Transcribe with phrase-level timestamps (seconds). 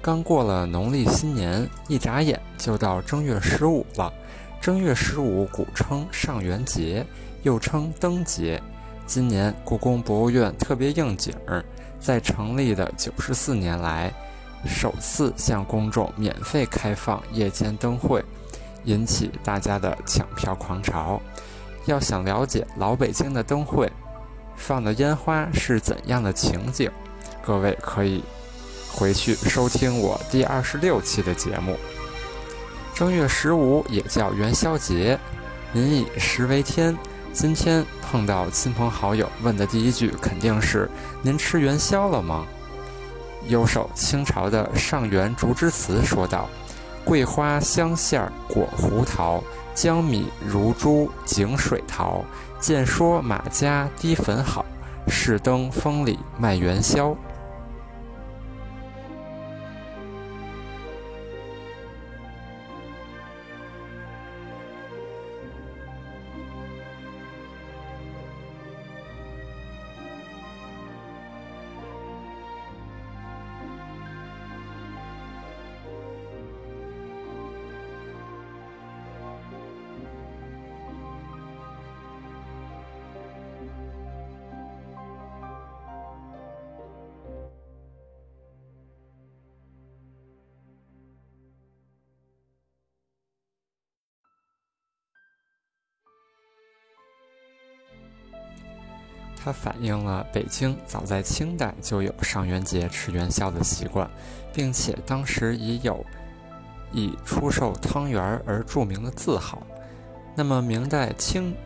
[0.00, 4.12] 刚过了农历新年，一眨眼就到正月十五了。
[4.60, 7.04] 正月十五古称上元节，
[7.42, 8.62] 又称灯节。
[9.06, 11.64] 今年故宫博物院特别应景儿，
[11.98, 14.12] 在成立的九十四年来，
[14.66, 18.24] 首次向公众免费开放夜间灯会，
[18.84, 21.20] 引起大家的抢票狂潮。
[21.86, 23.90] 要想了解老北京的灯会
[24.56, 26.90] 放的烟花是怎样的情景，
[27.42, 28.22] 各位可以。
[28.90, 31.76] 回去收听我第二十六期的节目。
[32.94, 35.18] 正月十五也叫元宵节，
[35.72, 36.96] 民以食为天。
[37.32, 40.90] 今天碰到亲朋好友，问的第一句肯定是
[41.22, 42.44] ：“您吃元宵了吗？”
[43.46, 46.48] 右手清朝的上元竹枝词说道
[47.04, 52.24] ：“桂花香馅儿裹胡桃，江米如珠井水淘。
[52.58, 54.66] 见说马家低粉好，
[55.06, 57.16] 市灯风里卖元宵。”
[99.48, 104.06] 它反映了北京早在清代就有上元节吃元宵的习惯，
[104.52, 106.04] 并且当时已有
[106.92, 109.66] 以出售汤圆而著名的字号。
[110.36, 111.56] 那么明代清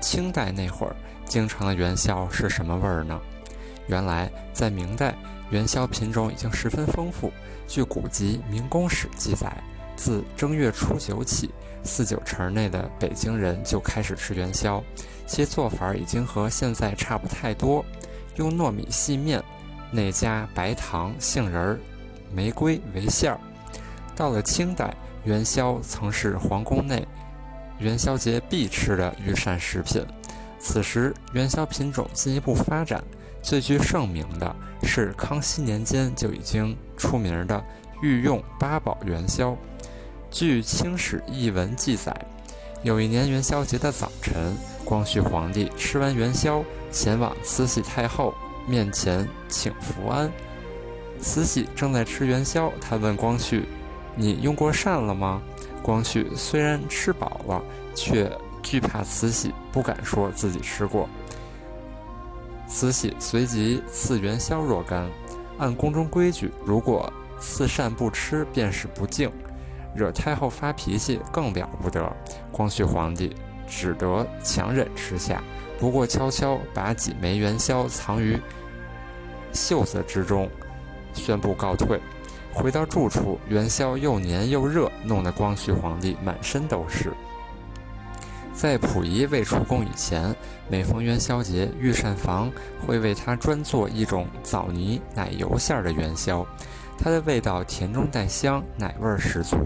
[0.00, 3.20] 清代那会儿，京城的元宵是什么味儿呢？
[3.86, 5.14] 原来在明代，
[5.50, 7.32] 元宵品种已经十分丰富。
[7.68, 9.56] 据古籍《明宫史》记载，
[9.94, 11.48] 自正月初九起，
[11.84, 14.82] 四九城内的北京人就开始吃元宵。
[15.30, 17.84] 其做法已经和现在差不太多，
[18.34, 19.40] 用糯米细面，
[19.92, 21.78] 内加白糖、杏仁儿、
[22.34, 23.38] 玫瑰为馅儿。
[24.16, 24.92] 到了清代，
[25.22, 27.06] 元宵曾是皇宫内
[27.78, 30.04] 元宵节必吃的御膳食品。
[30.58, 33.00] 此时，元宵品种进一步发展，
[33.40, 37.64] 最具盛名的是康熙年间就已经出名的
[38.02, 39.56] 御用八宝元宵。
[40.28, 42.12] 据《清史译文》记载。
[42.82, 44.56] 有一年元宵节的早晨，
[44.90, 48.34] 光绪皇帝吃完元宵，前往慈禧太后
[48.66, 50.28] 面前请福安。
[51.20, 53.68] 慈禧正在吃元宵，他问光绪
[54.18, 55.40] ：“你用过膳了吗？”
[55.80, 57.62] 光绪虽然吃饱了，
[57.94, 58.28] 却
[58.64, 61.08] 惧怕慈禧，不敢说自己吃过。
[62.66, 65.08] 慈禧随即赐元宵若干。
[65.58, 69.30] 按宫中规矩，如果赐膳不吃，便是不敬。
[69.94, 72.12] 惹太后发脾气更了不得，
[72.50, 73.36] 光绪皇帝
[73.70, 75.42] 只得强忍吃下，
[75.78, 78.38] 不过悄悄把几枚元宵藏于
[79.52, 80.50] 袖子之中，
[81.14, 81.98] 宣布告退。
[82.52, 87.12] 回到住处，元宵又黏又热，弄得光绪皇帝满身都是。
[88.52, 90.34] 在溥仪未出宫以前，
[90.68, 92.50] 每逢元宵节，御膳房
[92.84, 96.44] 会为他专做一种枣泥奶油馅儿的元宵。
[97.02, 99.56] 它的味道甜中带香，奶味十足。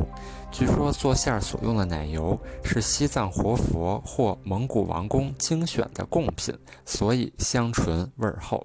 [0.52, 6.56] 据说做馅所用的奶油是西藏活佛或蒙古王公精选的贡品，
[6.86, 8.64] 所以香醇味厚。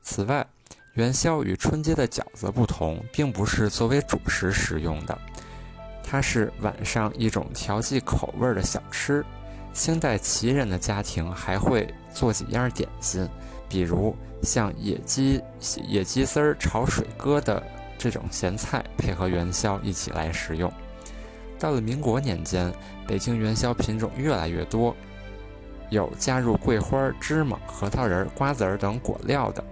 [0.00, 0.46] 此外，
[0.94, 5.18] 元宵与春节的饺子不同，并不是作为主食食用的，
[6.04, 9.24] 它是晚上一种调剂口味的小吃。
[9.72, 13.28] 清代旗人的家庭还会做几样点心。
[13.72, 15.40] 比如像野鸡、
[15.88, 17.58] 野鸡丝儿炒水疙瘩
[17.96, 20.70] 这种咸菜，配合元宵一起来食用。
[21.58, 22.70] 到了民国年间，
[23.08, 24.94] 北京元宵品种越来越多，
[25.88, 29.64] 有加入桂花、芝麻、核桃仁、瓜子儿等果料的，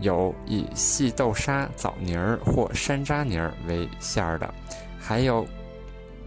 [0.00, 4.54] 有以细豆沙、枣泥儿或山楂泥儿为馅儿的，
[4.98, 5.46] 还有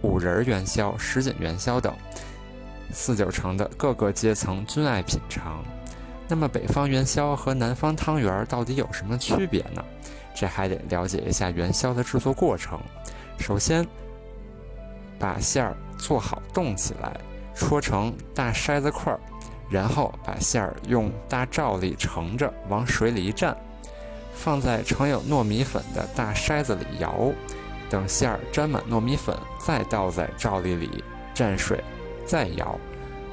[0.04, 1.92] 五仁元宵、什锦元宵等，
[2.92, 5.66] 四九城的各个阶层均爱品尝。
[6.27, 9.83] 那么北方元宵和南方汤圆到底有什么区别呢？
[10.36, 12.80] 这还得了解一下元宵的制作过程。
[13.38, 13.86] 首先，
[15.19, 17.16] 把馅儿做好冻起来，
[17.54, 19.19] 戳成大筛子块儿，
[19.69, 23.56] 然后把馅儿用大罩里盛着，往水里一蘸，
[24.33, 27.31] 放在盛有糯米粉的大筛子里摇，
[27.89, 31.83] 等馅儿沾满糯米粉，再倒在罩里里蘸水，
[32.25, 32.77] 再摇，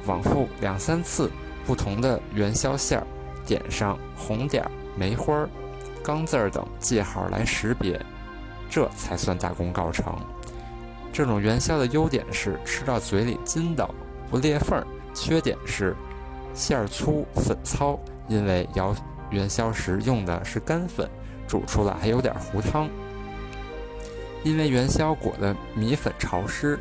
[0.05, 1.29] 往复两三次。
[1.65, 3.07] 不同的元宵馅儿，
[3.45, 5.49] 点上红点儿、梅花儿、
[6.03, 7.99] 钢字儿等记号来识别，
[8.69, 10.15] 这才算大功告成。
[11.11, 13.93] 这种元宵的优点是吃到嘴里筋道
[14.29, 15.95] 不裂缝儿，缺点是
[16.53, 18.95] 馅儿粗粉糙，因为摇
[19.29, 21.09] 元宵时用的是干粉，
[21.47, 22.89] 煮出来还有点糊汤。
[24.43, 26.77] 因为元宵裹的米粉潮湿，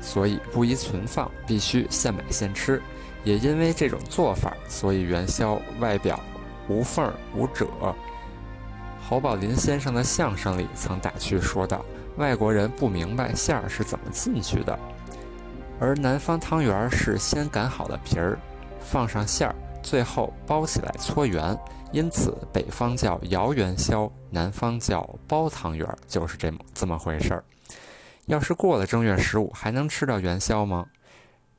[0.00, 2.82] 所以不宜存放，必须现买现吃。
[3.24, 6.20] 也因为这种做法，所以元宵外表
[6.68, 7.66] 无缝无褶。
[9.06, 11.84] 侯宝林先生的相声里曾打趣说道
[12.16, 14.78] ：“外国人不明白馅儿是怎么进去的，
[15.78, 18.38] 而南方汤圆是先擀好了皮儿，
[18.80, 21.58] 放上馅儿，最后包起来搓圆，
[21.92, 27.44] 因此北方叫摇元宵，南方叫包汤圆，就是这么这么回事儿。
[28.26, 30.86] 要是过了正月十五，还能吃到元宵吗？”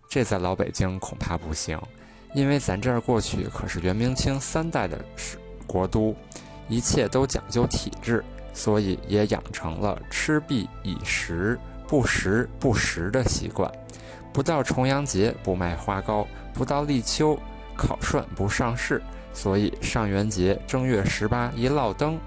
[0.07, 1.79] 这在老北京恐怕不行，
[2.33, 4.97] 因为咱这儿过去可是元明清三代的
[5.67, 6.15] 国都，
[6.69, 8.23] 一切都讲究体制，
[8.53, 13.69] 所以也养成了吃毕以食，不食不食的习惯。
[14.31, 17.37] 不到重阳节不卖花糕，不到立秋
[17.75, 19.01] 烤涮不上市，
[19.33, 22.17] 所以上元节正月十八一落灯，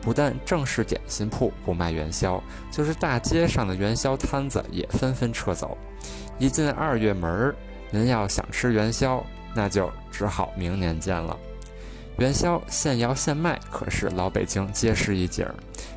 [0.00, 5.76] 不但正式点心铺不卖元宵，就是大街上的元宵摊子也纷纷撤走。
[6.38, 7.54] 一进二月门儿，
[7.90, 9.24] 您要想吃元宵，
[9.54, 11.36] 那就只好明年见了。
[12.18, 15.54] 元宵现摇现卖，可是老北京街市一景儿。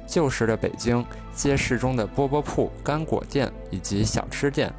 [0.08, 1.06] 旧时的北京
[1.36, 4.74] 街市中的饽饽铺、干果店以及小吃店，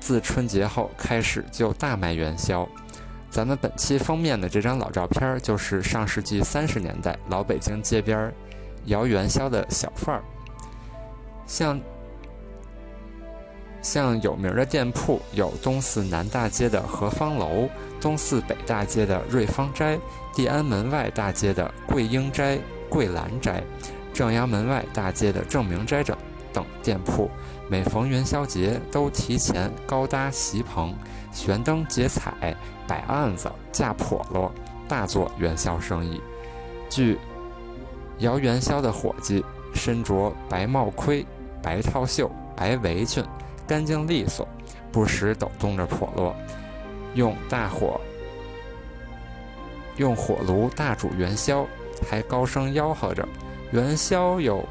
[0.00, 2.68] 自春节后开始就大卖元宵。
[3.30, 8.32] 咱们本期封面的这张老照片，就是上世纪三十年代老北京街边
[8.86, 10.22] 摇元宵的小贩儿，
[11.46, 11.80] 像。
[13.86, 17.68] 像有名的店铺有东四南大街的和芳楼、
[18.00, 19.96] 东四北大街的瑞芳斋、
[20.34, 23.62] 地安门外大街的桂英斋、桂兰斋、
[24.12, 26.18] 正阳门外大街的正明斋等
[26.52, 27.30] 等店铺，
[27.70, 30.92] 每逢元宵节都提前高搭席棚、
[31.32, 32.56] 悬灯结彩、
[32.88, 34.50] 摆案子、架笸箩，
[34.88, 36.20] 大做元宵生意。
[36.90, 37.16] 据
[38.18, 41.24] 摇元宵的伙计身着白帽盔、
[41.62, 43.22] 白套袖、白围裙。
[43.66, 44.46] 干净利索，
[44.92, 46.34] 不时抖动着笸箩，
[47.14, 48.00] 用大火
[49.96, 51.66] 用火炉大煮元宵，
[52.08, 53.26] 还高声吆喝着
[53.72, 54.62] “元宵有”。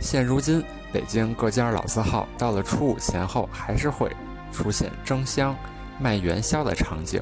[0.00, 4.10] 现如今，北京各家老字号到了初五前后，还是会
[4.52, 5.56] 出现争香、
[5.98, 7.20] 卖元宵的场景，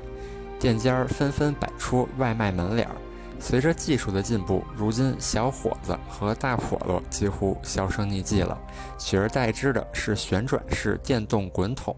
[0.60, 2.94] 店家纷纷摆出外卖门脸儿。
[3.38, 8.58] 随着技术的进步，如今小伙子和大笸箩几乎销声匿迹了，
[8.98, 11.94] 取而代之的是旋转式电动滚筒。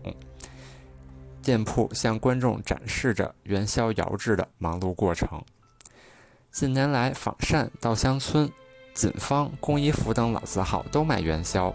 [1.43, 5.41] 店铺向观众展示着元宵摇制的忙碌过程。
[6.51, 8.51] 近年来，仿膳、稻香村、
[8.95, 11.73] 锦芳、工衣服等老字号都卖元宵。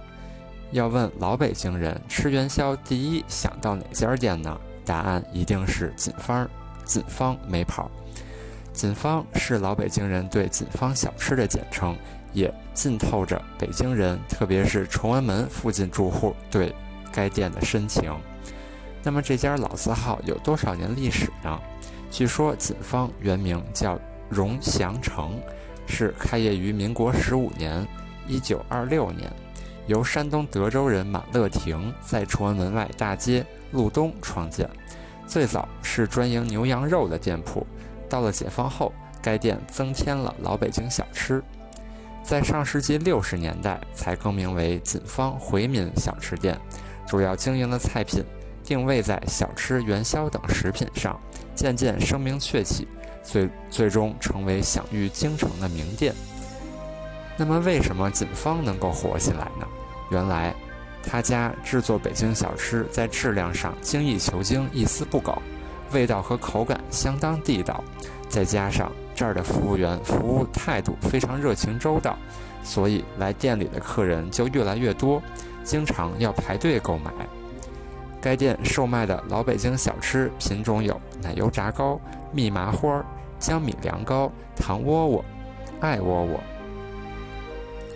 [0.71, 4.59] 要问老北京人吃元宵第一想到哪家店呢？
[4.83, 6.49] 答案一定是锦芳，
[6.83, 7.89] 锦芳没跑。
[8.73, 11.95] 锦芳是老北京人对锦芳小吃的简称，
[12.33, 16.73] 也浸透着北京人，特别是崇文门附近住户对
[17.11, 18.15] 该店的深情。
[19.03, 21.59] 那么这家老字号有多少年历史呢？
[22.09, 23.99] 据说锦芳原名叫
[24.29, 25.39] 荣祥城，
[25.85, 27.85] 是开业于民国十五年
[28.27, 29.31] （一九二六年），
[29.87, 34.69] 由山东德州人马乐亭在崇文门外大街路东创建，
[35.27, 37.65] 最早是专营牛羊肉的店铺。
[38.11, 38.91] 到了解放后，
[39.21, 41.41] 该店增添了老北京小吃，
[42.21, 46.59] 在上世纪六十年代才更名为锦芳回民小吃店，
[47.07, 48.21] 主要经营的菜品
[48.65, 51.17] 定位在小吃、元宵等食品上，
[51.55, 52.85] 渐渐声名鹊起，
[53.23, 56.13] 最最终成为享誉京城的名店。
[57.37, 59.65] 那么，为什么锦芳能够火起来呢？
[60.11, 60.53] 原来，
[61.01, 65.41] 他家制作北京小吃在质量上精益求精，一丝不苟。
[65.93, 67.83] 味道和口感相当地道，
[68.29, 72.17] 再加上这儿的服务员服务态度非常热情周到，
[72.63, 75.21] 所以来店里的客人就越来越多，
[75.63, 77.11] 经常要排队购买。
[78.21, 81.99] 该店售卖的老北京小吃品种有奶油炸糕、
[82.31, 83.03] 蜜麻花、
[83.39, 85.25] 江米凉糕、糖窝窝、
[85.79, 86.39] 艾窝窝、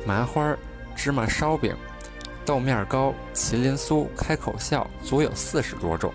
[0.05, 0.55] 麻花、
[0.95, 1.75] 芝麻烧饼、
[2.43, 6.11] 豆面糕、麒麟酥、开口笑，足有四十多种。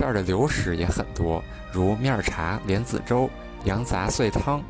[0.00, 3.28] 这儿的流食也很多，如面茶、莲子粥、
[3.64, 4.62] 羊杂碎汤、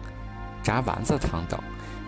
[0.61, 1.57] 炸丸子汤等。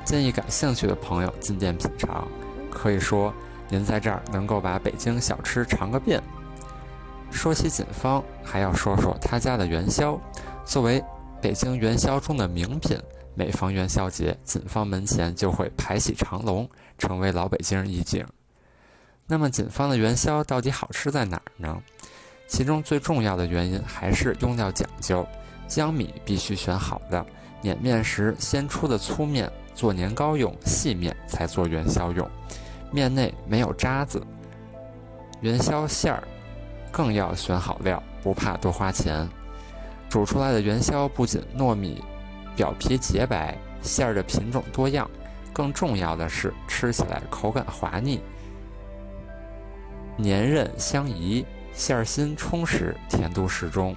[0.04, 2.26] 建议感兴趣的朋友进店品尝。
[2.68, 3.32] 可以说，
[3.68, 6.20] 您在这儿能够把北京小吃尝个遍。
[7.30, 10.20] 说起锦芳，还要说说他家的元宵。
[10.64, 11.00] 作为
[11.40, 12.98] 北京元宵中的名品，
[13.36, 18.26] 每逢元宵节，锦芳门前就会排起长龙，成为老北京一景。
[19.28, 21.80] 那么，锦芳的元宵到底好吃在哪儿呢？
[22.52, 25.26] 其中最重要的原因还是用料讲究，
[25.66, 27.24] 江米必须选好的，
[27.62, 32.30] 碾面时先出的粗面做年糕用，细面才做元宵用，
[32.90, 34.22] 面内没有渣子。
[35.40, 36.22] 元宵馅儿
[36.90, 39.26] 更要选好料，不怕多花钱。
[40.10, 42.04] 煮出来的元宵不仅糯米
[42.54, 45.10] 表皮洁白，馅儿的品种多样，
[45.54, 48.20] 更重要的是吃起来口感滑腻、
[50.18, 51.46] 粘韧相宜。
[51.74, 53.94] 馅儿心充实，甜度适中。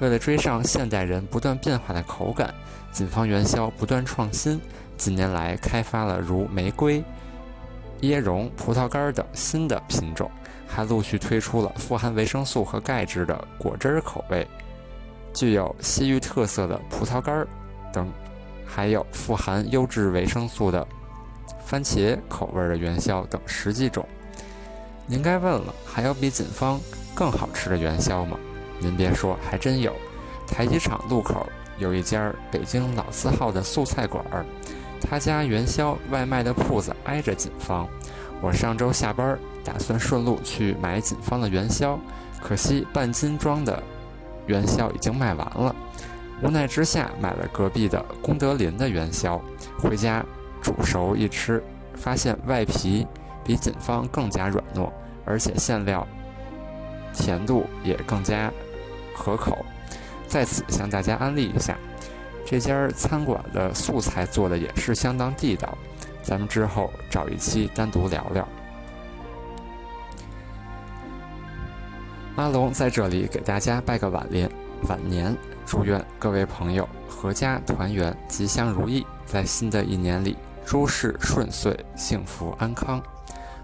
[0.00, 2.54] 为了追上现代人不断变化的口感，
[2.90, 4.60] 锦芳元宵不断创新。
[4.96, 7.02] 近年来开发了如玫瑰、
[8.02, 10.30] 椰蓉、葡萄干等新的品种，
[10.66, 14.46] 还陆续推出了富含维生素和钙质的果汁口味，
[15.32, 17.46] 具有西域特色的葡萄干
[17.92, 18.10] 等，
[18.66, 20.86] 还有富含优质维生素的
[21.64, 24.06] 番茄口味的元宵等十几种。
[25.06, 26.78] 您该问了，还有比锦芳？
[27.14, 28.38] 更好吃的元宵吗？
[28.78, 29.94] 您别说，还真有。
[30.46, 31.46] 台机场路口
[31.78, 34.44] 有一家北京老字号的素菜馆儿，
[35.00, 37.86] 他家元宵外卖的铺子挨着锦芳。
[38.40, 41.98] 我上周下班打算顺路去买锦芳的元宵，
[42.42, 43.82] 可惜半斤装的
[44.46, 45.76] 元宵已经卖完了。
[46.42, 49.40] 无奈之下买了隔壁的功德林的元宵，
[49.78, 50.24] 回家
[50.62, 51.62] 煮熟一吃，
[51.94, 53.06] 发现外皮
[53.44, 54.90] 比锦芳更加软糯，
[55.26, 56.06] 而且馅料。
[57.14, 58.52] 甜度也更加
[59.14, 59.64] 合口，
[60.28, 61.76] 在此向大家安利一下，
[62.44, 65.76] 这家餐馆的素菜做的也是相当地道，
[66.22, 68.46] 咱们之后找一期单独聊聊。
[72.36, 74.50] 阿龙在这里给大家拜个晚年，
[74.88, 75.36] 晚年，
[75.66, 83.02] 祝愿各位朋友阖家团圆，吉祥如意，在新的一年里诸事顺遂，幸福安康。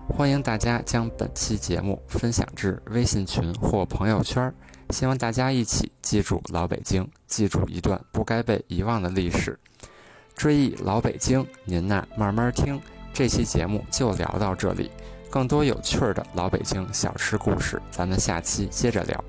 [0.09, 4.53] 欢迎大家将本期节目分享至微信群或朋友圈，
[4.91, 9.59] 希望大家一起记住老北京，记住一段不该被遗忘的历史，
[10.35, 11.47] 追忆老北京。
[11.65, 12.81] 您呐，慢慢听。
[13.13, 14.91] 这期节目就聊到这里，
[15.29, 19.23] 更多有趣的老北京小吃故事，咱们下期接着聊。